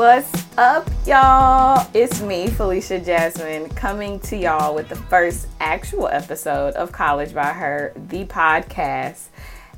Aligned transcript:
What's 0.00 0.46
up, 0.56 0.88
y'all? 1.06 1.86
It's 1.92 2.22
me, 2.22 2.46
Felicia 2.46 3.00
Jasmine, 3.00 3.68
coming 3.68 4.18
to 4.20 4.34
y'all 4.34 4.74
with 4.74 4.88
the 4.88 4.96
first 4.96 5.46
actual 5.60 6.08
episode 6.08 6.72
of 6.72 6.90
College 6.90 7.34
by 7.34 7.52
Her, 7.52 7.92
the 8.08 8.24
podcast. 8.24 9.26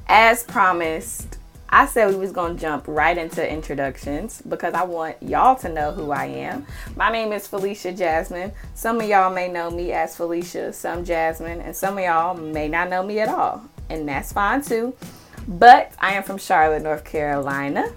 As 0.06 0.45
promised, 0.45 1.38
I 1.70 1.87
said 1.87 2.11
we 2.11 2.20
was 2.20 2.30
gonna 2.30 2.55
jump 2.55 2.84
right 2.87 3.19
into 3.19 3.45
introductions 3.45 4.41
because 4.43 4.74
I 4.74 4.84
want 4.84 5.20
y'all 5.20 5.56
to 5.56 5.69
know 5.69 5.91
who 5.91 6.12
I 6.12 6.27
am. 6.27 6.68
My 6.95 7.11
name 7.11 7.32
is 7.32 7.48
Felicia 7.48 7.91
Jasmine. 7.91 8.52
Some 8.75 9.00
of 9.00 9.09
y'all 9.09 9.34
may 9.34 9.48
know 9.48 9.73
me 9.73 9.91
as 9.91 10.16
Felicia, 10.16 10.73
some 10.73 11.04
Jasmine, 11.04 11.61
and 11.62 11.75
some 11.75 11.98
of 11.98 12.04
y'all 12.04 12.36
may 12.36 12.68
not 12.68 12.89
know 12.89 13.02
me 13.02 13.18
at 13.18 13.29
all, 13.29 13.61
and 13.91 14.09
that's 14.09 14.33
fine 14.33 14.62
too. 14.62 14.95
But 15.48 15.92
I 15.98 16.12
am 16.12 16.23
from 16.23 16.39
Charlotte, 16.39 16.84
North 16.84 17.05
Carolina. 17.05 17.92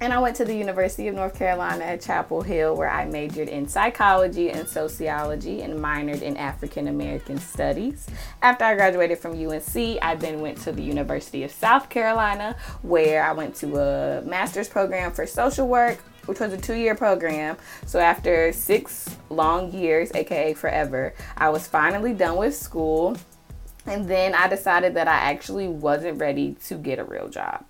And 0.00 0.12
I 0.12 0.20
went 0.20 0.36
to 0.36 0.44
the 0.44 0.54
University 0.54 1.08
of 1.08 1.16
North 1.16 1.36
Carolina 1.36 1.82
at 1.82 2.00
Chapel 2.00 2.40
Hill, 2.42 2.76
where 2.76 2.88
I 2.88 3.04
majored 3.04 3.48
in 3.48 3.66
psychology 3.66 4.50
and 4.50 4.68
sociology 4.68 5.62
and 5.62 5.80
minored 5.80 6.22
in 6.22 6.36
African 6.36 6.86
American 6.86 7.38
studies. 7.38 8.06
After 8.40 8.64
I 8.64 8.76
graduated 8.76 9.18
from 9.18 9.32
UNC, 9.32 9.98
I 10.00 10.14
then 10.14 10.40
went 10.40 10.58
to 10.58 10.70
the 10.70 10.82
University 10.82 11.42
of 11.42 11.50
South 11.50 11.88
Carolina, 11.88 12.56
where 12.82 13.24
I 13.24 13.32
went 13.32 13.56
to 13.56 13.76
a 13.76 14.22
master's 14.22 14.68
program 14.68 15.10
for 15.10 15.26
social 15.26 15.66
work, 15.66 15.98
which 16.26 16.38
was 16.38 16.52
a 16.52 16.58
two 16.58 16.76
year 16.76 16.94
program. 16.94 17.56
So 17.84 17.98
after 17.98 18.52
six 18.52 19.16
long 19.30 19.72
years, 19.72 20.12
aka 20.14 20.54
forever, 20.54 21.12
I 21.36 21.48
was 21.48 21.66
finally 21.66 22.14
done 22.14 22.36
with 22.36 22.54
school. 22.54 23.16
And 23.84 24.08
then 24.08 24.34
I 24.34 24.46
decided 24.46 24.94
that 24.94 25.08
I 25.08 25.16
actually 25.16 25.66
wasn't 25.66 26.20
ready 26.20 26.54
to 26.66 26.76
get 26.76 27.00
a 27.00 27.04
real 27.04 27.28
job. 27.28 27.64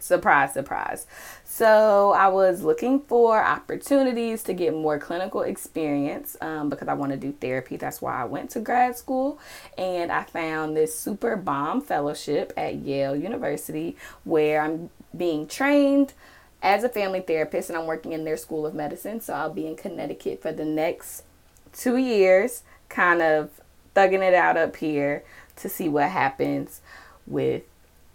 Surprise, 0.00 0.52
surprise. 0.52 1.06
So 1.44 2.12
I 2.12 2.28
was 2.28 2.62
looking 2.62 3.00
for 3.00 3.42
opportunities 3.42 4.44
to 4.44 4.54
get 4.54 4.72
more 4.72 4.96
clinical 4.96 5.42
experience 5.42 6.36
um, 6.40 6.68
because 6.68 6.86
I 6.86 6.94
want 6.94 7.10
to 7.10 7.18
do 7.18 7.32
therapy. 7.32 7.76
That's 7.76 8.00
why 8.00 8.22
I 8.22 8.24
went 8.24 8.50
to 8.50 8.60
grad 8.60 8.96
school. 8.96 9.40
And 9.76 10.12
I 10.12 10.22
found 10.22 10.76
this 10.76 10.96
super 10.96 11.34
bomb 11.34 11.80
fellowship 11.80 12.52
at 12.56 12.76
Yale 12.76 13.16
University 13.16 13.96
where 14.22 14.62
I'm 14.62 14.90
being 15.16 15.48
trained 15.48 16.14
as 16.62 16.84
a 16.84 16.88
family 16.88 17.20
therapist 17.20 17.68
and 17.68 17.76
I'm 17.76 17.86
working 17.86 18.12
in 18.12 18.24
their 18.24 18.36
school 18.36 18.66
of 18.66 18.74
medicine. 18.74 19.20
So 19.20 19.34
I'll 19.34 19.52
be 19.52 19.66
in 19.66 19.74
Connecticut 19.74 20.40
for 20.40 20.52
the 20.52 20.64
next 20.64 21.24
two 21.72 21.96
years, 21.96 22.62
kind 22.88 23.20
of 23.20 23.50
thugging 23.96 24.22
it 24.22 24.34
out 24.34 24.56
up 24.56 24.76
here 24.76 25.24
to 25.56 25.68
see 25.68 25.88
what 25.88 26.10
happens 26.10 26.82
with 27.26 27.64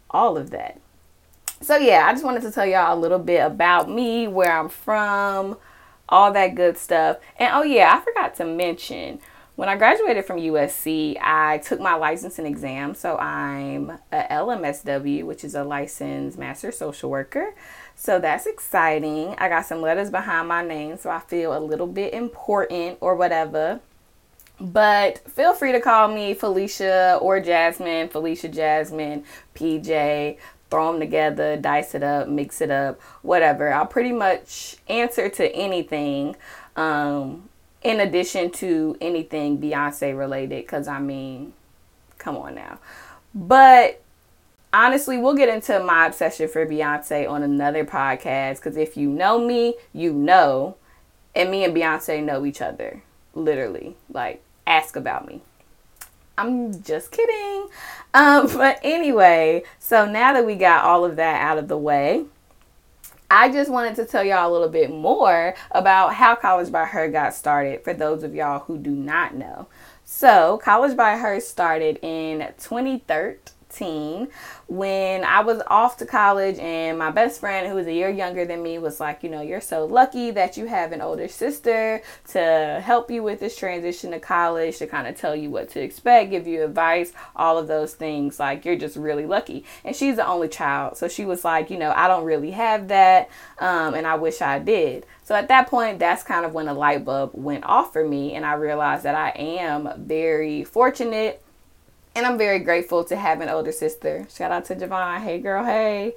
all 0.09 0.37
of 0.37 0.49
that 0.51 0.79
so 1.63 1.77
yeah, 1.77 2.05
I 2.07 2.11
just 2.13 2.23
wanted 2.23 2.43
to 2.43 2.51
tell 2.51 2.65
y'all 2.65 2.97
a 2.97 2.99
little 2.99 3.19
bit 3.19 3.39
about 3.39 3.89
me, 3.89 4.27
where 4.27 4.51
I'm 4.51 4.69
from, 4.69 5.57
all 6.09 6.31
that 6.33 6.55
good 6.55 6.77
stuff. 6.77 7.17
And 7.37 7.51
oh 7.53 7.63
yeah, 7.63 7.95
I 7.95 7.99
forgot 8.03 8.35
to 8.35 8.45
mention 8.45 9.19
when 9.55 9.69
I 9.69 9.77
graduated 9.77 10.25
from 10.25 10.37
USC, 10.37 11.17
I 11.21 11.59
took 11.59 11.79
my 11.79 11.93
licensing 11.93 12.45
exam. 12.45 12.95
So 12.95 13.17
I'm 13.17 13.91
a 14.11 14.23
LMSW, 14.31 15.23
which 15.25 15.43
is 15.43 15.53
a 15.53 15.63
licensed 15.63 16.39
master 16.39 16.71
social 16.71 17.09
worker. 17.09 17.53
So 17.95 18.19
that's 18.19 18.47
exciting. 18.47 19.35
I 19.37 19.49
got 19.49 19.65
some 19.67 19.81
letters 19.81 20.09
behind 20.09 20.47
my 20.47 20.65
name, 20.65 20.97
so 20.97 21.11
I 21.11 21.19
feel 21.19 21.55
a 21.55 21.59
little 21.59 21.85
bit 21.85 22.13
important 22.13 22.97
or 22.99 23.15
whatever. 23.15 23.79
But 24.59 25.19
feel 25.29 25.53
free 25.53 25.71
to 25.71 25.79
call 25.79 26.07
me 26.07 26.33
Felicia 26.33 27.19
or 27.21 27.39
Jasmine, 27.39 28.09
Felicia 28.09 28.47
Jasmine, 28.49 29.23
PJ, 29.55 30.37
throw 30.73 30.91
them 30.91 30.99
together, 30.99 31.55
dice 31.55 31.93
it 31.93 32.01
up, 32.01 32.27
mix 32.27 32.59
it 32.59 32.71
up, 32.71 32.99
whatever. 33.21 33.71
I'll 33.71 33.85
pretty 33.85 34.11
much 34.11 34.77
answer 34.87 35.29
to 35.29 35.55
anything 35.55 36.35
um, 36.75 37.47
in 37.83 37.99
addition 37.99 38.49
to 38.53 38.97
anything 38.99 39.59
Beyonce 39.59 40.17
related, 40.17 40.63
because 40.63 40.87
I 40.87 40.97
mean, 40.97 41.53
come 42.17 42.37
on 42.37 42.55
now. 42.55 42.79
But 43.35 44.01
honestly, 44.73 45.17
we'll 45.17 45.35
get 45.35 45.47
into 45.47 45.79
my 45.83 46.07
obsession 46.07 46.47
for 46.47 46.65
Beyonce 46.65 47.29
on 47.29 47.43
another 47.43 47.85
podcast, 47.85 48.55
because 48.55 48.75
if 48.75 48.97
you 48.97 49.09
know 49.09 49.45
me, 49.45 49.75
you 49.93 50.11
know, 50.11 50.75
and 51.35 51.51
me 51.51 51.63
and 51.65 51.75
Beyonce 51.75 52.23
know 52.23 52.47
each 52.47 52.63
other, 52.63 53.03
literally. 53.35 53.95
Like, 54.11 54.41
ask 54.65 54.95
about 54.95 55.27
me. 55.27 55.43
I'm 56.37 56.81
just 56.83 57.11
kidding. 57.11 57.69
Um, 58.13 58.47
but 58.53 58.79
anyway, 58.83 59.63
so 59.79 60.05
now 60.05 60.33
that 60.33 60.45
we 60.45 60.55
got 60.55 60.83
all 60.83 61.05
of 61.05 61.15
that 61.17 61.41
out 61.41 61.57
of 61.57 61.67
the 61.67 61.77
way, 61.77 62.25
I 63.29 63.51
just 63.51 63.71
wanted 63.71 63.95
to 63.95 64.05
tell 64.05 64.23
y'all 64.23 64.49
a 64.49 64.53
little 64.53 64.69
bit 64.69 64.91
more 64.91 65.55
about 65.71 66.13
how 66.13 66.35
College 66.35 66.71
by 66.71 66.85
Her 66.85 67.09
got 67.09 67.33
started 67.33 67.83
for 67.83 67.93
those 67.93 68.23
of 68.23 68.35
y'all 68.35 68.59
who 68.59 68.77
do 68.77 68.91
not 68.91 69.33
know. 69.33 69.67
So, 70.05 70.59
College 70.63 70.95
by 70.95 71.17
Her 71.17 71.39
started 71.39 71.97
in 72.03 72.39
2013 72.59 73.37
when 74.67 75.23
I 75.23 75.41
was 75.41 75.61
off 75.67 75.97
to 75.97 76.05
college 76.05 76.57
and 76.59 76.97
my 76.97 77.11
best 77.11 77.39
friend 77.39 77.67
who 77.67 77.75
was 77.75 77.87
a 77.87 77.93
year 77.93 78.09
younger 78.09 78.45
than 78.45 78.63
me 78.63 78.79
was 78.79 78.99
like, 78.99 79.23
you 79.23 79.29
know, 79.29 79.41
you're 79.41 79.61
so 79.61 79.85
lucky 79.85 80.31
that 80.31 80.57
you 80.57 80.65
have 80.67 80.91
an 80.91 81.01
older 81.01 81.27
sister 81.27 82.01
to 82.29 82.81
help 82.83 83.11
you 83.11 83.23
with 83.23 83.39
this 83.39 83.57
transition 83.57 84.11
to 84.11 84.19
college, 84.19 84.77
to 84.77 84.87
kind 84.87 85.07
of 85.07 85.17
tell 85.17 85.35
you 85.35 85.49
what 85.49 85.69
to 85.69 85.81
expect, 85.81 86.31
give 86.31 86.47
you 86.47 86.63
advice, 86.63 87.11
all 87.35 87.57
of 87.57 87.67
those 87.67 87.93
things. 87.93 88.39
Like 88.39 88.65
you're 88.65 88.77
just 88.77 88.95
really 88.95 89.25
lucky. 89.25 89.65
And 89.83 89.95
she's 89.95 90.15
the 90.15 90.27
only 90.27 90.49
child. 90.49 90.97
So 90.97 91.07
she 91.07 91.25
was 91.25 91.43
like, 91.43 91.69
you 91.69 91.77
know, 91.77 91.91
I 91.95 92.07
don't 92.07 92.25
really 92.25 92.51
have 92.51 92.87
that. 92.87 93.29
Um, 93.59 93.93
and 93.93 94.07
I 94.07 94.15
wish 94.15 94.41
I 94.41 94.59
did. 94.59 95.05
So 95.23 95.35
at 95.35 95.47
that 95.47 95.67
point, 95.67 95.99
that's 95.99 96.23
kind 96.23 96.45
of 96.45 96.53
when 96.53 96.65
the 96.65 96.73
light 96.73 97.05
bulb 97.05 97.31
went 97.33 97.63
off 97.63 97.93
for 97.93 98.05
me, 98.05 98.33
and 98.33 98.45
I 98.45 98.53
realized 98.53 99.03
that 99.03 99.15
I 99.15 99.29
am 99.29 99.89
very 99.97 100.63
fortunate 100.63 101.42
and 102.15 102.25
I'm 102.25 102.37
very 102.37 102.59
grateful 102.59 103.03
to 103.05 103.15
have 103.15 103.41
an 103.41 103.49
older 103.49 103.71
sister. 103.71 104.27
Shout 104.33 104.51
out 104.51 104.65
to 104.65 104.75
Javon. 104.75 105.21
Hey, 105.21 105.39
girl. 105.39 105.63
Hey. 105.63 106.13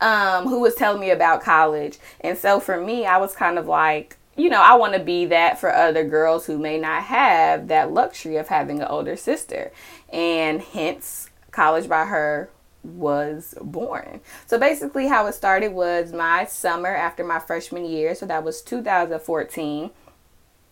Um, 0.00 0.46
who 0.46 0.60
was 0.60 0.74
telling 0.74 1.00
me 1.00 1.10
about 1.10 1.42
college. 1.42 1.98
And 2.20 2.38
so 2.38 2.58
for 2.58 2.80
me, 2.80 3.04
I 3.04 3.18
was 3.18 3.34
kind 3.34 3.58
of 3.58 3.66
like, 3.66 4.16
you 4.36 4.48
know, 4.48 4.62
I 4.62 4.74
want 4.74 4.94
to 4.94 5.00
be 5.00 5.26
that 5.26 5.60
for 5.60 5.74
other 5.74 6.04
girls 6.04 6.46
who 6.46 6.58
may 6.58 6.78
not 6.78 7.02
have 7.04 7.68
that 7.68 7.92
luxury 7.92 8.36
of 8.36 8.48
having 8.48 8.80
an 8.80 8.88
older 8.88 9.16
sister. 9.16 9.72
And 10.10 10.62
hence, 10.62 11.28
College 11.50 11.88
by 11.88 12.06
Her 12.06 12.50
was 12.82 13.54
born. 13.60 14.20
So 14.46 14.58
basically, 14.58 15.08
how 15.08 15.26
it 15.26 15.34
started 15.34 15.72
was 15.72 16.12
my 16.12 16.46
summer 16.46 16.94
after 16.94 17.24
my 17.24 17.38
freshman 17.38 17.84
year. 17.84 18.14
So 18.14 18.24
that 18.26 18.44
was 18.44 18.62
2014 18.62 19.90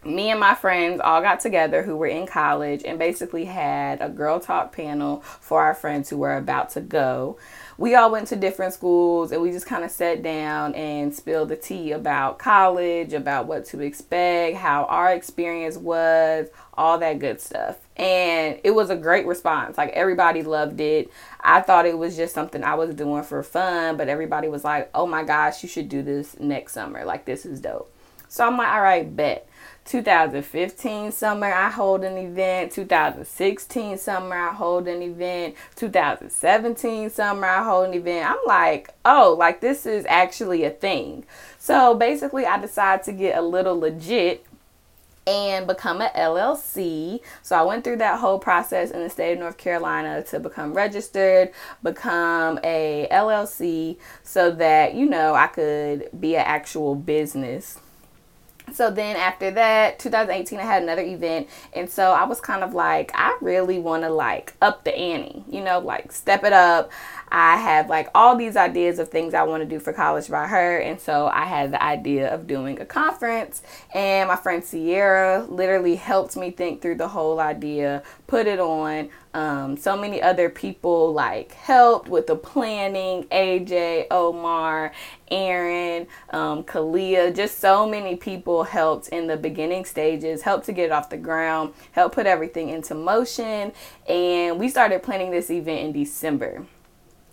me 0.05 0.31
and 0.31 0.39
my 0.39 0.55
friends 0.55 1.01
all 1.01 1.21
got 1.21 1.41
together 1.41 1.83
who 1.83 1.97
were 1.97 2.07
in 2.07 2.27
college 2.27 2.83
and 2.85 2.99
basically 2.99 3.47
had 3.47 4.01
a 4.01 4.09
girl 4.09 4.39
talk 4.39 4.73
panel 4.73 5.21
for 5.23 5.61
our 5.61 5.75
friends 5.75 6.09
who 6.09 6.17
were 6.17 6.37
about 6.37 6.71
to 6.71 6.81
go. 6.81 7.37
We 7.77 7.95
all 7.95 8.11
went 8.11 8.29
to 8.29 8.37
different 8.37 8.75
schools 8.75 9.33
and 9.33 9.43
we 9.43 9.51
just 9.51 9.67
kind 9.67 9.85
of 9.85 9.91
sat 9.91 10.23
down 10.23 10.75
and 10.75 11.15
spilled 11.15 11.49
the 11.49 11.57
tea 11.57 11.93
about 11.93 12.39
college, 12.39 13.13
about 13.13 13.47
what 13.47 13.65
to 13.67 13.81
expect, 13.81 14.57
how 14.57 14.85
our 14.85 15.13
experience 15.13 15.77
was, 15.77 16.49
all 16.75 16.99
that 16.99 17.19
good 17.19 17.41
stuff. 17.41 17.79
And 17.97 18.61
it 18.63 18.71
was 18.71 18.91
a 18.91 18.97
great 18.97 19.27
response. 19.27 19.77
Like 19.77 19.91
everybody 19.91 20.43
loved 20.43 20.81
it. 20.81 21.11
I 21.41 21.61
thought 21.61 21.87
it 21.87 21.99
was 21.99 22.17
just 22.17 22.35
something 22.35 22.63
I 22.63 22.75
was 22.75 22.95
doing 22.95 23.25
for 23.25 23.43
fun, 23.43 23.97
but 23.97 24.09
everybody 24.09 24.49
was 24.49 24.65
like, 24.65 24.91
oh 24.95 25.07
my 25.07 25.25
gosh, 25.25 25.63
you 25.63 25.69
should 25.69 25.89
do 25.89 26.03
this 26.03 26.39
next 26.39 26.73
summer. 26.73 27.05
Like, 27.05 27.25
this 27.25 27.45
is 27.45 27.61
dope. 27.61 27.93
So 28.29 28.47
I'm 28.47 28.57
like, 28.57 28.69
all 28.69 28.83
right, 28.83 29.17
bet. 29.17 29.48
2015 29.85 31.13
summer 31.13 31.47
I 31.47 31.71
hold 31.71 32.05
an 32.05 32.19
event, 32.19 32.73
2016 32.73 33.99
summer 33.99 34.37
I 34.37 34.53
hold 34.53 34.87
an 34.87 35.03
event, 35.03 35.55
2017 35.77 37.11
summer 37.11 37.47
I 37.47 37.65
hold 37.65 37.89
an 37.89 37.95
event. 37.95 38.31
I'm 38.31 38.39
like, 38.47 38.91
oh, 39.05 39.35
like 39.39 39.61
this 39.61 39.87
is 39.87 40.05
actually 40.09 40.65
a 40.65 40.71
thing. 40.71 41.25
So 41.59 41.95
basically 41.95 42.45
I 42.45 42.59
decided 42.59 43.05
to 43.07 43.13
get 43.13 43.39
a 43.39 43.43
little 43.43 43.79
legit 43.79 44.45
and 45.29 45.67
become 45.67 46.01
an 46.01 46.11
LLC. 46.15 47.21
So 47.43 47.55
I 47.55 47.63
went 47.63 47.85
through 47.85 47.97
that 47.97 48.19
whole 48.19 48.39
process 48.39 48.91
in 48.91 49.01
the 49.03 49.11
state 49.11 49.35
of 49.35 49.39
North 49.39 49.59
Carolina 49.59 50.23
to 50.25 50.41
become 50.41 50.73
registered, 50.73 51.53
become 51.83 52.59
a 52.65 53.07
LLC 53.11 53.99
so 54.23 54.51
that, 54.53 54.95
you 54.95 55.07
know, 55.07 55.35
I 55.35 55.49
could 55.49 56.09
be 56.19 56.35
an 56.37 56.45
actual 56.47 56.95
business 56.95 57.79
so 58.75 58.91
then 58.91 59.17
after 59.17 59.51
that 59.53 59.99
2018 59.99 60.59
i 60.59 60.63
had 60.63 60.83
another 60.83 61.03
event. 61.03 61.49
And 61.73 61.89
so 61.89 62.13
i 62.13 62.25
was 62.25 62.41
kind 62.41 62.63
of 62.63 62.75
like 62.75 63.11
i 63.15 63.37
really 63.41 63.79
want 63.79 64.03
to 64.03 64.11
like 64.11 64.55
up 64.61 64.85
the 64.85 64.97
ante 64.97 65.45
you 65.49 65.63
know 65.63 65.79
like 65.79 66.13
step 66.13 66.45
it 66.45 66.53
up. 66.53 66.91
I 67.31 67.59
have 67.59 67.91
like 67.91 68.09
all 68.15 68.37
these 68.37 68.57
ideas 68.57 68.99
of 68.99 69.11
things 69.11 69.35
i 69.35 69.43
want 69.43 69.63
to 69.63 69.69
do 69.69 69.79
for 69.79 69.93
college 69.93 70.29
by 70.29 70.47
her. 70.47 70.79
And 70.79 71.01
so 71.01 71.29
i 71.29 71.45
had 71.45 71.73
the 71.73 71.83
idea 71.83 72.33
of 72.33 72.47
doing 72.47 72.81
a 72.81 72.87
conference. 72.87 73.63
And 73.95 74.29
my 74.29 74.37
friend 74.37 74.65
sierra 74.65 75.47
literally 75.49 75.97
helped 75.97 76.37
me 76.37 76.51
think 76.51 76.83
through 76.83 76.97
the 76.97 77.09
whole 77.09 77.41
idea 77.41 78.03
put 78.27 78.47
it 78.47 78.61
on 78.61 79.09
um, 79.39 79.77
so 79.77 79.97
many 79.97 80.21
other 80.21 80.49
people 80.51 81.13
like 81.13 81.53
helped 81.53 82.09
with 82.09 82.27
the 82.27 82.35
planning 82.35 83.23
aj 83.25 84.07
omar 84.11 84.93
aaron 85.31 86.07
um, 86.31 86.65
kalia 86.65 87.35
just 87.35 87.59
so 87.61 87.89
many 87.89 88.17
people 88.17 88.65
helped 88.65 89.09
in 89.09 89.29
the 89.29 89.37
beginning 89.37 89.85
stages 89.85 90.43
helped 90.43 90.67
to 90.67 90.73
get 90.73 90.87
it 90.87 90.93
off 90.93 91.09
the 91.09 91.17
ground 91.17 91.73
helped 91.93 92.15
put 92.15 92.27
everything 92.27 92.69
into 92.69 92.95
motion 92.95 93.73
and 94.09 94.59
we 94.59 94.69
started 94.69 95.03
planning 95.03 95.31
this 95.31 95.51
event 95.51 95.81
in 95.81 95.93
december. 95.93 96.67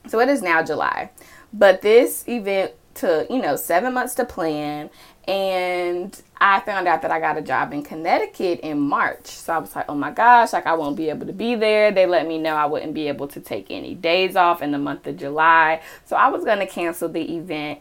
So 0.07 0.19
it 0.19 0.29
is 0.29 0.41
now 0.41 0.61
july. 0.63 1.09
But 1.51 1.81
this 1.81 2.27
event 2.27 2.73
took 2.93 3.29
you 3.29 3.41
know 3.41 3.55
seven 3.55 3.93
months 3.93 4.15
to 4.15 4.25
plan 4.25 4.89
and 5.27 6.21
I 6.37 6.59
found 6.59 6.87
out 6.87 7.01
that 7.01 7.11
I 7.11 7.19
got 7.19 7.37
a 7.37 7.41
job 7.41 7.71
in 7.71 7.81
Connecticut 7.81 8.59
in 8.59 8.79
March. 8.79 9.27
So 9.27 9.53
I 9.53 9.57
was 9.57 9.75
like, 9.75 9.85
oh 9.87 9.95
my 9.95 10.11
gosh, 10.11 10.51
like 10.53 10.65
I 10.65 10.73
won't 10.73 10.97
be 10.97 11.09
able 11.09 11.25
to 11.27 11.33
be 11.33 11.55
there. 11.55 11.91
They 11.91 12.05
let 12.05 12.27
me 12.27 12.37
know 12.37 12.55
I 12.55 12.65
wouldn't 12.65 12.93
be 12.93 13.07
able 13.07 13.27
to 13.29 13.39
take 13.39 13.71
any 13.71 13.95
days 13.95 14.35
off 14.35 14.61
in 14.61 14.71
the 14.71 14.77
month 14.77 15.07
of 15.07 15.17
July. 15.17 15.81
So 16.05 16.15
I 16.15 16.27
was 16.27 16.43
going 16.43 16.59
to 16.59 16.67
cancel 16.67 17.07
the 17.07 17.35
event. 17.37 17.79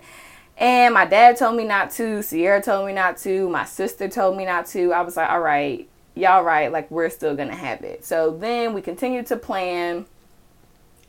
And 0.56 0.95
my 0.95 1.05
dad 1.05 1.37
told 1.37 1.56
me 1.56 1.65
not 1.65 1.91
to. 1.93 2.23
Sierra 2.23 2.62
told 2.62 2.87
me 2.87 2.93
not 2.93 3.17
to. 3.19 3.49
My 3.49 3.65
sister 3.65 4.09
told 4.09 4.37
me 4.37 4.45
not 4.45 4.67
to. 4.67 4.93
I 4.93 5.01
was 5.01 5.17
like, 5.17 5.29
all 5.29 5.41
right, 5.41 5.89
y'all 6.15 6.45
right. 6.45 6.71
Like 6.71 6.89
we're 6.93 7.11
still 7.11 7.35
going 7.35 7.49
to 7.49 7.56
have 7.56 7.83
it. 7.83 8.05
So 8.05 8.37
then 8.37 8.73
we 8.73 8.83
continued 8.83 9.27
to 9.27 9.37
plan. 9.37 10.06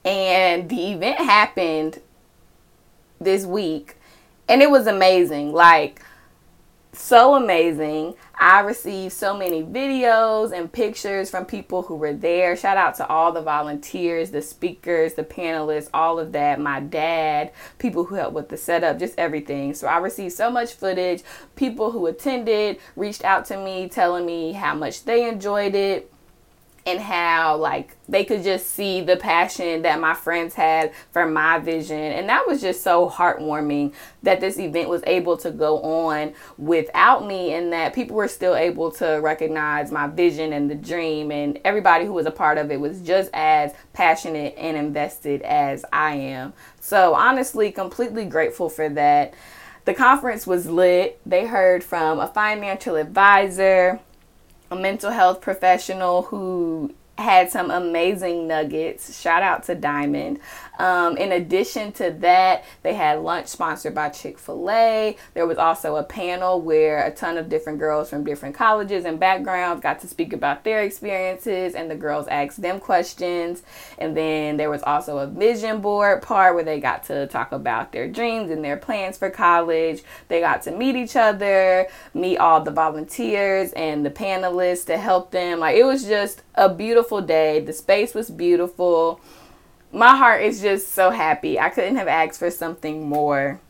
And 0.04 0.68
the 0.68 0.94
event 0.94 1.20
happened 1.20 2.02
this 3.22 3.46
week. 3.46 3.98
And 4.48 4.62
it 4.62 4.70
was 4.70 4.86
amazing. 4.88 5.54
Like, 5.54 6.02
so 6.98 7.36
amazing. 7.36 8.16
I 8.38 8.60
received 8.62 9.14
so 9.14 9.36
many 9.36 9.64
videos 9.64 10.52
and 10.52 10.72
pictures 10.72 11.30
from 11.30 11.46
people 11.46 11.84
who 11.84 11.96
were 11.96 12.14
there. 12.14 12.56
Shout 12.56 12.78
out 12.78 12.96
to 12.96 13.08
all 13.08 13.32
the 13.32 13.42
volunteers, 13.42 14.32
the 14.32 14.42
speakers, 14.42 15.14
the 15.14 15.24
panelists, 15.24 15.90
all 15.94 16.20
of 16.20 16.32
that. 16.34 16.60
My 16.60 16.80
dad, 16.80 17.52
people 17.78 18.06
who 18.06 18.16
helped 18.16 18.36
with 18.36 18.50
the 18.50 18.58
setup, 18.58 19.00
just 19.00 19.18
everything. 19.18 19.74
So 19.74 19.88
I 19.88 19.98
received 19.98 20.34
so 20.34 20.50
much 20.50 20.74
footage. 20.74 21.24
People 21.56 21.92
who 21.92 22.08
attended 22.08 22.80
reached 22.96 23.24
out 23.24 23.46
to 23.46 23.58
me 23.58 23.88
telling 23.90 24.26
me 24.26 24.52
how 24.52 24.76
much 24.76 25.06
they 25.06 25.28
enjoyed 25.28 25.76
it 25.76 26.12
and 26.86 27.00
how 27.00 27.58
like 27.58 27.96
they 28.08 28.24
could 28.24 28.44
just 28.44 28.70
see 28.70 29.02
the 29.02 29.18
passion 29.18 29.82
that 29.82 30.00
my 30.00 30.14
friends 30.14 30.54
had 30.54 30.94
for 31.12 31.26
my 31.26 31.58
vision 31.58 31.98
and 31.98 32.30
that 32.30 32.46
was 32.48 32.62
just 32.62 32.84
so 32.84 33.10
heartwarming 33.10 33.92
that 34.22 34.40
this 34.40 34.60
event 34.60 34.88
was 34.88 35.02
able 35.08 35.36
to 35.36 35.50
go 35.50 35.82
on 35.82 36.34
without 36.58 37.26
me 37.26 37.54
and 37.54 37.74
that 37.74 37.94
people 37.94 38.16
were 38.16 38.28
still 38.28 38.56
able 38.56 38.92
to 38.92 39.20
recognize 39.22 39.92
my 39.92 40.06
vision 40.06 40.54
and 40.54 40.70
the 40.70 40.76
dream 40.76 41.32
and 41.32 41.60
everybody 41.66 42.06
who 42.06 42.14
was 42.14 42.28
a 42.28 42.32
part 42.32 42.58
of 42.58 42.70
it 42.70 42.80
was 42.80 43.02
just 43.02 43.32
as 43.34 43.74
passionate 43.94 44.54
and 44.58 44.78
invested 44.78 45.42
as 45.42 45.84
I 45.92 46.16
am. 46.16 46.54
So 46.80 47.16
honestly 47.16 47.72
completely 47.72 48.26
grateful 48.26 48.70
for 48.70 48.90
that. 48.90 49.34
The 49.86 49.94
conference 49.94 50.48
was 50.48 50.68
lit. 50.68 51.20
They 51.28 51.46
heard 51.46 51.84
from 51.84 52.20
a 52.20 52.28
financial 52.28 52.96
advisor, 52.96 54.00
mental 54.76 55.12
health 55.12 55.42
professional 55.42 56.24
who 56.24 56.94
had 57.18 57.50
some 57.50 57.72
amazing 57.72 58.48
nuggets. 58.48 59.20
Shout 59.20 59.42
out 59.42 59.64
to 59.64 59.76
Diamond. 59.76 60.40
Um, 60.78 61.16
in 61.16 61.32
addition 61.32 61.94
to 61.94 62.12
that, 62.20 62.66
they 62.84 62.94
had 62.94 63.20
lunch 63.20 63.48
sponsored 63.48 63.96
by 63.96 64.10
Chick 64.10 64.38
fil 64.38 64.70
A. 64.70 65.16
There 65.34 65.48
was 65.48 65.58
also 65.58 65.96
a 65.96 66.04
panel 66.04 66.60
where 66.60 67.06
a 67.06 67.12
ton 67.12 67.38
of 67.38 67.48
different 67.48 67.80
girls 67.80 68.10
from 68.10 68.26
different 68.26 68.56
colleges 68.56 69.06
and 69.06 69.18
backgrounds 69.18 69.82
got 69.82 70.02
to 70.02 70.08
speak 70.08 70.34
about 70.34 70.66
their 70.66 70.82
experiences, 70.82 71.74
and 71.74 71.90
the 71.90 71.96
girls 71.96 72.28
asked 72.28 72.62
them 72.62 72.82
questions. 72.82 73.64
And 73.98 74.18
then 74.18 74.58
there 74.58 74.70
was 74.70 74.84
also 74.84 75.20
a 75.20 75.28
vision 75.28 75.80
board 75.80 76.22
part 76.22 76.56
where 76.56 76.66
they 76.66 76.82
got 76.82 77.06
to 77.06 77.28
talk 77.28 77.54
about 77.54 77.94
their 77.94 78.10
dreams 78.10 78.52
and 78.52 78.64
their 78.64 78.76
plans 78.76 79.18
for 79.18 79.30
college. 79.30 80.04
They 80.28 80.42
got 80.42 80.64
to 80.64 80.72
meet 80.72 80.98
each 80.98 81.16
other, 81.16 81.88
meet 82.14 82.38
all 82.38 82.60
the 82.60 82.72
volunteers 82.72 83.72
and 83.72 84.06
the 84.06 84.12
panelists 84.12 84.86
to 84.88 84.98
help 84.98 85.32
them. 85.32 85.62
Like, 85.62 85.78
it 85.78 85.86
was 85.86 86.04
just 86.04 86.42
a 86.56 86.68
beautiful 86.68 87.05
day. 87.22 87.60
The 87.60 87.74
space 87.74 88.14
was 88.14 88.30
beautiful 88.30 89.20
my 89.96 90.18
heart 90.18 90.44
is 90.44 90.62
just 90.62 90.90
so 90.92 91.10
happy. 91.10 91.58
I 91.58 91.70
couldn't 91.70 91.96
have 91.96 92.10
asked 92.10 92.38
for 92.38 92.52
something 92.52 93.08
more. 93.08 93.62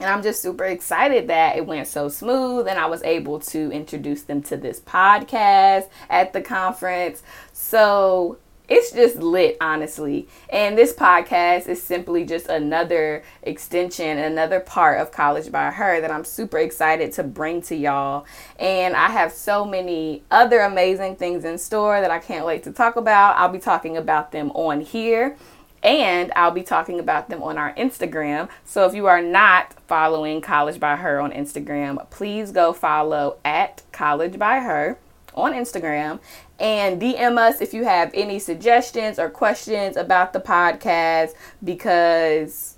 And 0.00 0.08
I'm 0.08 0.22
just 0.22 0.40
super 0.40 0.64
excited 0.64 1.28
that 1.28 1.56
it 1.56 1.66
went 1.66 1.88
so 1.88 2.08
smooth 2.08 2.68
and 2.68 2.78
I 2.78 2.86
was 2.86 3.02
able 3.02 3.40
to 3.40 3.70
introduce 3.70 4.22
them 4.22 4.42
to 4.44 4.56
this 4.56 4.80
podcast 4.80 5.88
at 6.08 6.32
the 6.32 6.40
conference. 6.40 7.22
So 7.52 8.38
it's 8.68 8.92
just 8.92 9.16
lit, 9.16 9.56
honestly. 9.60 10.28
And 10.50 10.76
this 10.76 10.92
podcast 10.92 11.68
is 11.68 11.82
simply 11.82 12.24
just 12.24 12.48
another 12.48 13.22
extension, 13.42 14.18
another 14.18 14.60
part 14.60 15.00
of 15.00 15.10
College 15.10 15.50
by 15.50 15.70
Her 15.70 16.00
that 16.00 16.10
I'm 16.10 16.24
super 16.24 16.58
excited 16.58 17.12
to 17.12 17.22
bring 17.22 17.62
to 17.62 17.74
y'all. 17.74 18.26
And 18.58 18.94
I 18.94 19.08
have 19.08 19.32
so 19.32 19.64
many 19.64 20.22
other 20.30 20.60
amazing 20.60 21.16
things 21.16 21.44
in 21.44 21.56
store 21.56 22.00
that 22.02 22.10
I 22.10 22.18
can't 22.18 22.44
wait 22.44 22.62
to 22.64 22.72
talk 22.72 22.96
about. 22.96 23.36
I'll 23.38 23.48
be 23.48 23.58
talking 23.58 23.96
about 23.96 24.32
them 24.32 24.50
on 24.50 24.82
here 24.82 25.36
and 25.82 26.32
I'll 26.36 26.50
be 26.50 26.62
talking 26.62 26.98
about 26.98 27.28
them 27.28 27.42
on 27.42 27.56
our 27.56 27.72
Instagram. 27.74 28.48
So 28.64 28.84
if 28.86 28.94
you 28.94 29.06
are 29.06 29.22
not 29.22 29.74
following 29.86 30.40
College 30.40 30.78
by 30.78 30.96
Her 30.96 31.20
on 31.20 31.32
Instagram, 31.32 32.08
please 32.10 32.50
go 32.50 32.72
follow 32.72 33.38
at 33.44 33.82
College 33.92 34.38
by 34.38 34.60
Her 34.60 34.98
on 35.38 35.52
Instagram 35.52 36.18
and 36.58 37.00
DM 37.00 37.38
us 37.38 37.60
if 37.60 37.72
you 37.72 37.84
have 37.84 38.10
any 38.12 38.38
suggestions 38.38 39.18
or 39.18 39.30
questions 39.30 39.96
about 39.96 40.32
the 40.32 40.40
podcast 40.40 41.34
because 41.62 42.76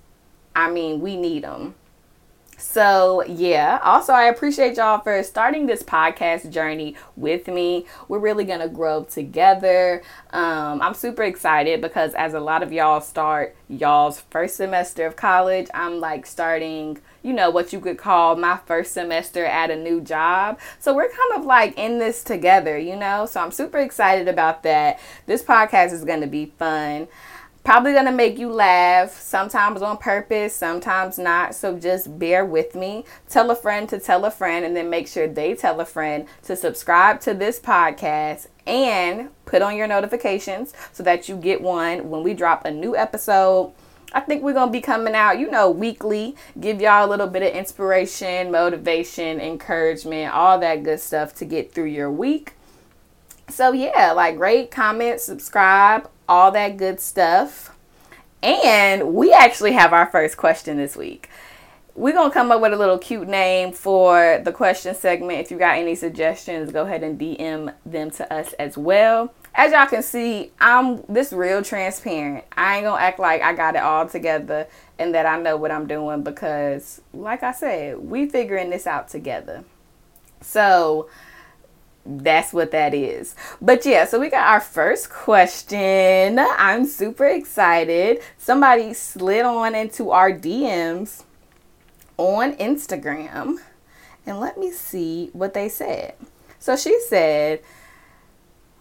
I 0.55 0.71
mean, 0.71 1.01
we 1.01 1.17
need 1.17 1.45
them. 1.45 1.75
So, 2.61 3.25
yeah, 3.25 3.81
also, 3.83 4.12
I 4.12 4.25
appreciate 4.25 4.77
y'all 4.77 5.01
for 5.01 5.23
starting 5.23 5.67
this 5.67 5.83
podcast 5.83 6.51
journey 6.51 6.95
with 7.17 7.49
me. 7.49 7.87
We're 8.07 8.19
really 8.19 8.45
going 8.45 8.61
to 8.61 8.69
grow 8.69 9.05
together. 9.05 10.03
Um, 10.31 10.83
I'm 10.83 10.93
super 10.93 11.23
excited 11.23 11.81
because 11.81 12.12
as 12.15 12.35
a 12.35 12.41
lot 12.41 12.62
of 12.62 12.71
y'all 12.71 13.01
start 13.01 13.57
y'all's 13.69 14.21
first 14.31 14.57
semester 14.57 15.07
of 15.07 15.17
college, 15.17 15.69
I'm 15.73 16.01
like 16.01 16.27
starting, 16.27 16.99
you 17.23 17.33
know, 17.33 17.49
what 17.49 17.73
you 17.73 17.81
could 17.81 17.97
call 17.97 18.37
my 18.37 18.59
first 18.67 18.93
semester 18.93 19.45
at 19.45 19.71
a 19.71 19.77
new 19.77 20.03
job. 20.03 20.59
So, 20.79 20.95
we're 20.95 21.09
kind 21.09 21.41
of 21.41 21.47
like 21.47 21.79
in 21.79 21.99
this 21.99 22.23
together, 22.23 22.77
you 22.77 22.95
know? 22.95 23.25
So, 23.25 23.41
I'm 23.41 23.53
super 23.53 23.79
excited 23.79 24.29
about 24.29 24.65
that. 24.65 25.01
This 25.25 25.43
podcast 25.43 25.93
is 25.95 26.05
going 26.05 26.21
to 26.21 26.27
be 26.27 26.53
fun 26.59 27.09
probably 27.65 27.93
gonna 27.93 28.13
make 28.13 28.39
you 28.39 28.51
laugh 28.51 29.13
sometimes 29.13 29.82
on 29.82 29.99
purpose 29.99 30.55
sometimes 30.55 31.19
not. 31.19 31.55
So 31.55 31.79
just 31.79 32.19
bear 32.19 32.44
with 32.44 32.75
me. 32.75 33.05
Tell 33.29 33.51
a 33.51 33.56
friend 33.56 33.89
to 33.91 33.99
tell 33.99 34.25
a 34.25 34.31
friend 34.31 34.65
and 34.65 34.77
then 34.77 34.91
make 34.91 35.08
sure 35.08 35.29
they 35.29 35.55
tell 35.55 35.81
a 35.81 35.84
friend 35.84 36.27
to 36.44 36.56
subscribe 36.56 37.20
to 37.23 37.34
this 37.34 37.61
podcast 37.61 38.49
and 38.67 39.31
put 39.44 39.63
on 39.63 39.77
your 39.77 39.87
notifications 39.87 40.73
so 40.93 41.03
that 41.03 41.29
you 41.29 41.37
get 41.37 41.61
one 41.61 42.08
when 42.08 42.23
we 42.23 42.34
drop 42.34 42.65
a 42.65 42.70
new 42.70 42.96
episode. 42.96 43.73
I 44.13 44.20
think 44.20 44.43
we're 44.43 44.55
to 44.55 44.67
be 44.67 44.81
coming 44.81 45.15
out, 45.15 45.39
you 45.39 45.49
know, 45.51 45.70
weekly, 45.70 46.34
give 46.58 46.81
y'all 46.81 47.06
a 47.06 47.08
little 47.08 47.29
bit 47.29 47.43
of 47.43 47.55
inspiration, 47.55 48.51
motivation, 48.51 49.41
encouragement, 49.41 50.34
all 50.34 50.58
that 50.58 50.82
good 50.82 50.99
stuff 50.99 51.32
to 51.37 51.44
get 51.44 51.73
through 51.73 51.84
your 51.84 52.11
week. 52.11 52.55
So, 53.49 53.73
yeah, 53.73 54.13
like 54.13 54.39
rate, 54.39 54.70
comment, 54.70 55.20
subscribe, 55.20 56.08
all 56.31 56.53
that 56.53 56.77
good 56.77 57.01
stuff. 57.01 57.77
And 58.43 59.15
we 59.15 59.32
actually 59.32 59.72
have 59.72 59.93
our 59.93 60.06
first 60.06 60.37
question 60.37 60.79
this 60.79 60.96
week. 60.96 61.29
We're 61.96 62.15
going 62.15 62.31
to 62.31 62.32
come 62.32 62.53
up 62.53 62.63
with 62.63 62.72
a 62.72 62.77
little 62.77 62.99
cute 62.99 63.29
name 63.29 63.72
for 63.72 64.41
the 64.43 64.53
question 64.53 64.94
segment. 64.94 65.41
If 65.41 65.51
you 65.51 65.58
got 65.58 65.77
any 65.77 65.96
suggestions, 65.96 66.70
go 66.70 66.87
ahead 66.87 67.03
and 67.03 67.19
DM 67.19 67.75
them 67.84 68.10
to 68.13 68.32
us 68.32 68.53
as 68.55 68.79
well. 68.79 69.34
As 69.56 69.72
y'all 69.72 69.87
can 69.87 70.05
see, 70.05 70.53
I'm 70.60 71.03
this 71.08 71.32
real 71.32 71.63
transparent. 71.63 72.44
I 72.56 72.77
ain't 72.77 72.84
going 72.84 72.99
to 72.99 73.05
act 73.05 73.19
like 73.19 73.43
I 73.43 73.53
got 73.53 73.75
it 73.75 73.82
all 73.82 74.08
together 74.08 74.69
and 74.99 75.13
that 75.15 75.27
I 75.27 75.39
know 75.41 75.56
what 75.56 75.72
I'm 75.72 75.89
doing 75.89 76.22
because 76.22 77.03
like 77.13 77.43
I 77.43 77.53
said, 77.53 77.99
we 77.99 78.27
figuring 78.27 78.70
this 78.70 78.87
out 78.87 79.08
together. 79.08 79.65
So, 80.41 81.10
that's 82.05 82.53
what 82.53 82.71
that 82.73 82.95
is. 82.95 83.35
But 83.61 83.85
yeah, 83.85 84.05
so 84.07 84.19
we 84.19 84.31
got 84.31 84.49
our 84.49 84.61
first 84.61 85.11
question. 85.11 86.39
I'm 86.39 86.87
super 86.87 87.27
excited. 87.27 88.23
Somebody 88.39 88.95
slid 88.95 89.45
on 89.45 89.75
into 89.75 90.11
our 90.11 90.33
DMs 90.33 91.25
on 92.17 92.55
Instagram 92.57 93.57
And 94.27 94.41
let 94.41 94.59
me 94.59 94.71
see 94.71 95.31
what 95.33 95.55
they 95.55 95.69
said. 95.69 96.15
So 96.59 96.77
she 96.77 97.01
said, 97.09 97.63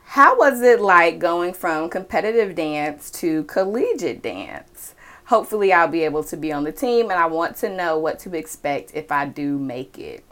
How 0.04 0.38
was 0.38 0.62
it 0.62 0.82
like 0.82 1.20
going 1.20 1.54
from 1.54 1.90
competitive 1.90 2.56
dance 2.56 3.10
to 3.12 3.46
collegiate 3.46 4.22
dance? 4.22 4.96
Hopefully, 5.26 5.72
I'll 5.72 5.88
be 5.88 6.04
able 6.04 6.24
to 6.26 6.36
be 6.36 6.52
on 6.52 6.64
the 6.64 6.72
team, 6.72 7.12
and 7.12 7.20
I 7.20 7.28
want 7.28 7.56
to 7.58 7.70
know 7.70 8.00
what 8.00 8.20
to 8.22 8.36
expect 8.36 8.92
if 8.96 9.12
I 9.12 9.28
do 9.28 9.58
make 9.60 9.98
it. 10.00 10.26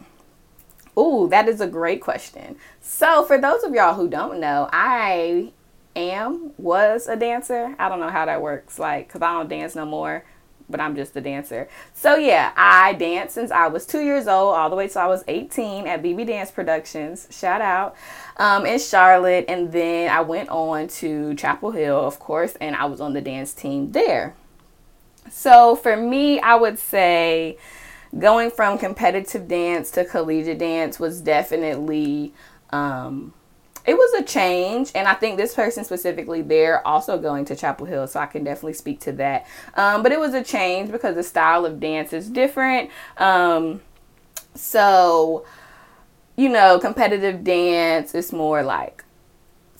Ooh, 0.97 1.27
that 1.29 1.47
is 1.47 1.61
a 1.61 1.67
great 1.67 2.01
question. 2.01 2.57
So, 2.81 3.23
for 3.23 3.37
those 3.37 3.63
of 3.63 3.73
y'all 3.73 3.93
who 3.93 4.09
don't 4.09 4.39
know, 4.39 4.69
I 4.71 5.51
am, 5.95 6.51
was 6.57 7.07
a 7.07 7.15
dancer. 7.15 7.75
I 7.77 7.89
don't 7.89 7.99
know 7.99 8.09
how 8.09 8.25
that 8.25 8.41
works, 8.41 8.79
like, 8.79 9.07
because 9.07 9.21
I 9.21 9.33
don't 9.33 9.49
dance 9.49 9.75
no 9.75 9.85
more 9.85 10.23
but 10.69 10.79
I'm 10.79 10.95
just 10.95 11.15
a 11.15 11.21
dancer. 11.21 11.67
So 11.93 12.15
yeah, 12.15 12.51
I 12.55 12.93
danced 12.93 13.35
since 13.35 13.51
I 13.51 13.67
was 13.67 13.85
two 13.85 14.01
years 14.01 14.27
old, 14.27 14.55
all 14.55 14.69
the 14.69 14.75
way 14.75 14.87
till 14.87 15.01
I 15.01 15.07
was 15.07 15.23
18 15.27 15.87
at 15.87 16.03
BB 16.03 16.27
Dance 16.27 16.51
Productions. 16.51 17.27
Shout 17.31 17.61
out 17.61 17.95
um, 18.37 18.65
in 18.65 18.79
Charlotte, 18.79 19.45
and 19.47 19.71
then 19.71 20.09
I 20.09 20.21
went 20.21 20.49
on 20.49 20.87
to 20.87 21.35
Chapel 21.35 21.71
Hill, 21.71 21.99
of 21.99 22.19
course, 22.19 22.55
and 22.59 22.75
I 22.75 22.85
was 22.85 22.99
on 22.99 23.13
the 23.13 23.21
dance 23.21 23.53
team 23.53 23.91
there. 23.91 24.35
So 25.29 25.75
for 25.75 25.95
me, 25.97 26.39
I 26.39 26.55
would 26.55 26.79
say 26.79 27.57
going 28.17 28.51
from 28.51 28.77
competitive 28.77 29.47
dance 29.47 29.91
to 29.91 30.05
collegiate 30.05 30.59
dance 30.59 30.99
was 30.99 31.21
definitely 31.21 32.33
um, 32.71 33.33
it 33.85 33.93
was 33.93 34.21
a 34.21 34.23
change 34.23 34.91
and 34.95 35.07
i 35.07 35.13
think 35.13 35.37
this 35.37 35.55
person 35.55 35.83
specifically 35.83 36.41
they're 36.41 36.85
also 36.85 37.17
going 37.17 37.45
to 37.45 37.55
chapel 37.55 37.85
hill 37.85 38.05
so 38.05 38.19
i 38.19 38.25
can 38.25 38.43
definitely 38.43 38.73
speak 38.73 38.99
to 38.99 39.11
that. 39.13 39.45
Um, 39.75 40.03
but 40.03 40.11
it 40.11 40.19
was 40.19 40.33
a 40.33 40.43
change 40.43 40.91
because 40.91 41.15
the 41.15 41.23
style 41.23 41.65
of 41.65 41.79
dance 41.79 42.13
is 42.13 42.29
different. 42.29 42.89
Um, 43.17 43.81
so 44.55 45.45
you 46.35 46.49
know 46.49 46.79
competitive 46.79 47.43
dance 47.43 48.13
is 48.15 48.31
more 48.31 48.63
like 48.63 49.03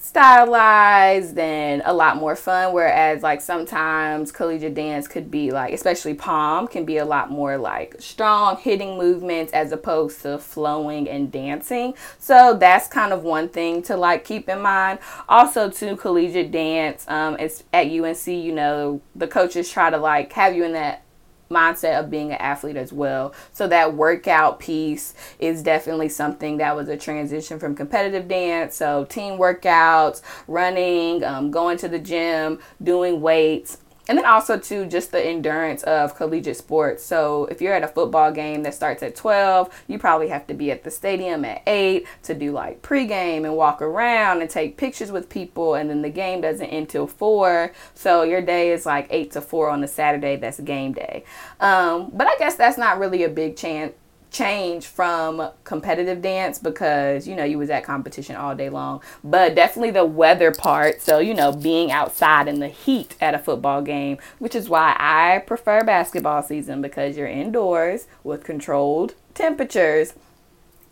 stylized 0.08 1.38
and 1.38 1.82
a 1.86 1.94
lot 1.94 2.16
more 2.16 2.36
fun 2.36 2.72
whereas 2.72 3.24
like 3.24 3.42
sometimes 3.42 4.32
collegiate 4.32 4.74
dance 4.74 5.06
could 5.06 5.30
be 5.30 5.52
like 5.52 5.74
especially 5.74 6.14
pom 6.14 6.66
can 6.66 6.86
be 6.86 6.98
a 6.98 7.04
lot 7.04 7.30
more 7.30 7.58
like 7.58 7.94
strong 8.00 8.56
hitting 8.58 8.98
movements 8.98 9.52
as 9.52 9.74
opposed 9.74 10.22
to 10.22 10.38
flowing 10.38 11.10
and 11.10 11.32
dancing. 11.32 11.94
So 12.20 12.56
that's 12.58 12.88
kind 12.88 13.12
of 13.12 13.24
one 13.24 13.50
thing 13.50 13.82
to 13.84 13.98
like 13.98 14.24
keep 14.24 14.48
in 14.48 14.62
mind. 14.62 15.00
Also 15.28 15.70
to 15.70 15.98
collegiate 15.98 16.52
dance 16.52 17.06
um 17.10 17.36
it's 17.38 17.64
at 17.74 17.88
unc 17.88 18.28
you 18.28 18.54
know 18.54 19.02
the 19.16 19.28
coaches 19.28 19.70
try 19.70 19.90
to 19.90 19.98
like 19.98 20.32
have 20.34 20.56
you 20.56 20.64
in 20.64 20.72
that 20.74 21.04
mindset 21.50 22.00
of 22.00 22.10
being 22.10 22.32
an 22.32 22.38
athlete 22.38 22.78
as 22.78 22.92
well. 22.92 23.34
So 23.54 23.68
that 23.68 23.94
workout 23.94 24.60
piece 24.60 25.14
is 25.40 25.64
definitely 25.64 26.10
something 26.10 26.58
that 26.58 26.76
was 26.76 26.90
a 26.90 26.98
transition 26.98 27.60
from 27.60 27.76
competitive 27.76 28.28
dance. 28.28 28.76
So 28.76 29.06
team 29.06 29.38
workouts, 29.38 30.22
running, 30.48 31.24
um, 31.24 31.52
going 31.52 31.78
to 31.80 31.88
the 31.88 32.00
gym, 32.00 32.60
doing 32.82 33.22
weights, 33.22 33.80
and 34.08 34.18
then 34.18 34.26
also 34.26 34.58
too 34.58 34.86
just 34.86 35.12
the 35.12 35.24
endurance 35.24 35.84
of 35.84 36.16
collegiate 36.16 36.58
sports. 36.58 37.04
So 37.04 37.46
if 37.46 37.62
you're 37.62 37.74
at 37.74 37.84
a 37.84 37.88
football 37.88 38.32
game 38.32 38.64
that 38.64 38.74
starts 38.74 39.04
at 39.04 39.16
12 39.16 39.84
you 39.88 40.00
probably 40.00 40.30
have 40.30 40.48
to 40.48 40.54
be 40.54 40.72
at 40.72 40.84
the 40.84 40.92
stadium 40.92 41.46
at 41.46 41.62
8 41.68 42.06
to 42.24 42.34
do 42.34 42.52
like 42.52 42.82
pregame 42.82 43.46
and 43.46 43.56
walk 43.56 43.82
around 43.82 44.42
and 44.42 44.50
take 44.50 44.78
pictures 44.78 45.12
with 45.12 45.30
people 45.30 45.76
and 45.76 45.90
then 45.90 46.02
the 46.02 46.10
game 46.10 46.42
doesn't 46.42 46.68
end 46.68 46.90
till 46.90 47.08
4 47.08 47.72
so 47.94 48.24
your 48.24 48.42
day 48.42 48.72
is 48.72 48.86
like 48.86 49.08
8 49.10 49.32
to 49.32 49.42
4 49.42 49.70
on 49.70 49.82
the 49.82 49.88
saturday. 49.88 50.36
That's 50.36 50.60
game 50.60 50.94
day. 50.94 51.24
Um, 51.60 52.12
but 52.14 52.28
i 52.28 52.36
guess 52.38 52.56
that's 52.56 52.78
not 52.78 53.00
really 53.00 53.24
a 53.24 53.30
big 53.30 53.56
chance 53.56 53.94
change 54.32 54.86
from 54.86 55.50
competitive 55.64 56.22
dance 56.22 56.60
because 56.60 57.28
you 57.28 57.36
know 57.36 57.44
you 57.44 57.58
was 57.58 57.70
at 57.70 57.84
competition 57.84 58.36
all 58.36 58.56
day 58.56 58.70
long. 58.70 59.02
But 59.24 59.56
definitely 59.56 59.92
the 59.92 60.06
weather 60.06 60.52
part. 60.52 61.02
So 61.02 61.20
you 61.20 61.34
know 61.34 61.52
being 61.52 61.92
outside 61.92 62.48
in 62.48 62.60
the 62.60 62.68
heat 62.68 63.16
at 63.22 63.34
a 63.34 63.40
football 63.40 63.82
game 63.82 64.18
which 64.40 64.56
is 64.56 64.70
why 64.70 64.96
I 65.00 65.40
prefer 65.40 65.84
basketball 65.84 66.44
season 66.44 66.82
because 66.82 67.18
you're 67.18 67.28
indoors 67.28 68.08
with 68.24 68.44
controlled 68.44 69.16
temperatures. 69.34 70.14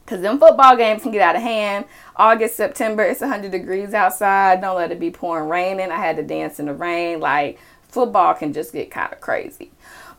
Because 0.06 0.22
them 0.22 0.40
football 0.40 0.78
games 0.78 1.02
can 1.02 1.12
get 1.12 1.22
out 1.22 1.36
of 1.36 1.42
hand. 1.42 1.86
August 2.16 2.56
September 2.56 3.04
it's 3.04 3.22
100 3.22 3.52
degrees 3.52 3.94
outside. 3.94 4.62
Don't 4.62 4.78
let 4.78 4.92
it 4.92 5.00
be 5.00 5.12
pouring 5.12 5.50
raining 5.50 5.92
I 5.92 5.98
had 5.98 6.16
to 6.18 6.24
dance 6.24 6.60
in 6.60 6.68
the 6.68 6.74
rain. 6.74 7.20
Like 7.20 7.60
football 7.90 8.34
can 8.34 8.54
just 8.54 8.72
get 8.72 8.92
kind 8.92 9.12
of 9.12 9.20
crazy. 9.20 9.72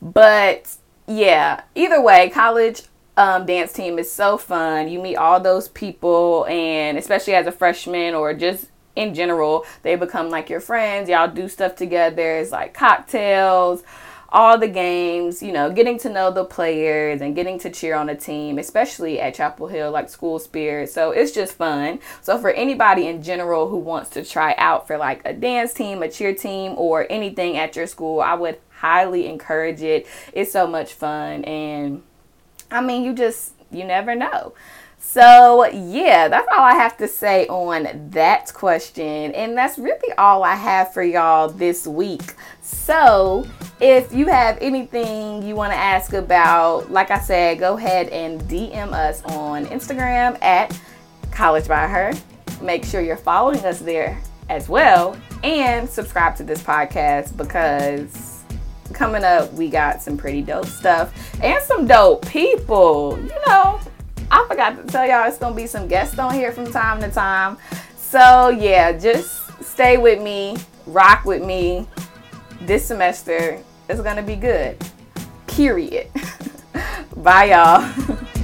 But 0.02 0.76
yeah 1.08 1.62
either 1.74 2.02
way 2.02 2.28
college 2.30 2.82
um, 3.16 3.46
dance 3.46 3.72
team 3.72 3.98
is 3.98 4.12
so 4.12 4.36
fun. 4.36 4.88
You 4.88 5.00
meet 5.00 5.16
all 5.16 5.40
those 5.40 5.68
people, 5.68 6.46
and 6.46 6.98
especially 6.98 7.34
as 7.34 7.46
a 7.46 7.52
freshman 7.52 8.14
or 8.14 8.34
just 8.34 8.66
in 8.94 9.14
general, 9.14 9.64
they 9.82 9.96
become 9.96 10.30
like 10.30 10.50
your 10.50 10.60
friends. 10.60 11.08
Y'all 11.08 11.28
do 11.28 11.48
stuff 11.48 11.76
together. 11.76 12.38
It's 12.38 12.50
like 12.50 12.74
cocktails, 12.74 13.82
all 14.30 14.58
the 14.58 14.68
games, 14.68 15.42
you 15.42 15.52
know, 15.52 15.70
getting 15.70 15.98
to 16.00 16.10
know 16.10 16.30
the 16.30 16.44
players 16.44 17.20
and 17.20 17.34
getting 17.34 17.58
to 17.60 17.70
cheer 17.70 17.94
on 17.94 18.08
a 18.08 18.14
team, 18.16 18.58
especially 18.58 19.20
at 19.20 19.34
Chapel 19.34 19.68
Hill, 19.68 19.90
like 19.90 20.08
school 20.08 20.38
spirit. 20.38 20.90
So 20.90 21.10
it's 21.10 21.32
just 21.32 21.54
fun. 21.54 22.00
So 22.22 22.38
for 22.38 22.50
anybody 22.50 23.06
in 23.06 23.22
general 23.22 23.68
who 23.68 23.78
wants 23.78 24.10
to 24.10 24.24
try 24.24 24.54
out 24.58 24.86
for 24.86 24.98
like 24.98 25.22
a 25.24 25.32
dance 25.32 25.72
team, 25.72 26.02
a 26.02 26.10
cheer 26.10 26.34
team, 26.34 26.74
or 26.76 27.06
anything 27.08 27.56
at 27.56 27.76
your 27.76 27.86
school, 27.86 28.20
I 28.20 28.34
would 28.34 28.58
highly 28.70 29.26
encourage 29.26 29.80
it. 29.80 30.06
It's 30.32 30.52
so 30.52 30.66
much 30.66 30.92
fun 30.92 31.44
and 31.44 32.02
I 32.70 32.80
mean, 32.80 33.04
you 33.04 33.12
just, 33.14 33.52
you 33.70 33.84
never 33.84 34.14
know. 34.14 34.54
So, 34.98 35.66
yeah, 35.66 36.28
that's 36.28 36.48
all 36.52 36.62
I 36.62 36.74
have 36.74 36.96
to 36.98 37.06
say 37.06 37.46
on 37.46 38.10
that 38.10 38.52
question. 38.52 39.32
And 39.34 39.56
that's 39.56 39.78
really 39.78 40.12
all 40.18 40.42
I 40.42 40.54
have 40.54 40.92
for 40.92 41.02
y'all 41.02 41.48
this 41.48 41.86
week. 41.86 42.34
So, 42.60 43.46
if 43.80 44.12
you 44.12 44.26
have 44.26 44.58
anything 44.60 45.42
you 45.42 45.54
want 45.54 45.72
to 45.72 45.78
ask 45.78 46.12
about, 46.12 46.90
like 46.90 47.10
I 47.10 47.20
said, 47.20 47.58
go 47.58 47.76
ahead 47.76 48.08
and 48.08 48.40
DM 48.42 48.92
us 48.92 49.22
on 49.24 49.66
Instagram 49.66 50.42
at 50.42 50.78
College 51.30 51.68
by 51.68 51.86
Her. 51.86 52.12
Make 52.60 52.84
sure 52.84 53.00
you're 53.00 53.16
following 53.16 53.64
us 53.64 53.78
there 53.78 54.20
as 54.48 54.68
well 54.68 55.16
and 55.42 55.88
subscribe 55.88 56.36
to 56.36 56.42
this 56.42 56.62
podcast 56.62 57.36
because 57.36 58.25
coming 58.96 59.22
up, 59.22 59.52
we 59.52 59.68
got 59.68 60.02
some 60.02 60.16
pretty 60.16 60.42
dope 60.42 60.66
stuff 60.66 61.12
and 61.42 61.62
some 61.64 61.86
dope 61.86 62.26
people. 62.26 63.18
You 63.20 63.38
know, 63.46 63.78
I 64.30 64.44
forgot 64.48 64.76
to 64.76 64.90
tell 64.90 65.06
y'all 65.06 65.28
it's 65.28 65.38
gonna 65.38 65.54
be 65.54 65.66
some 65.66 65.86
guests 65.86 66.18
on 66.18 66.34
here 66.34 66.50
from 66.50 66.72
time 66.72 67.00
to 67.02 67.10
time. 67.10 67.58
So 67.96 68.48
yeah, 68.48 68.92
just 68.92 69.62
stay 69.62 69.98
with 69.98 70.22
me, 70.22 70.56
rock 70.86 71.24
with 71.24 71.44
me. 71.44 71.86
This 72.62 72.86
semester 72.86 73.62
is 73.88 74.00
gonna 74.00 74.22
be 74.22 74.36
good. 74.36 74.76
Period. 75.46 76.08
Bye 77.16 77.50
y'all. 77.50 78.26